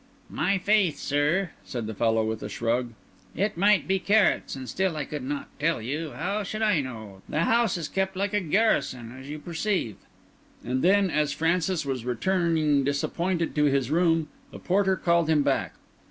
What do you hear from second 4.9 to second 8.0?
I could not tell you. How should I know? The house is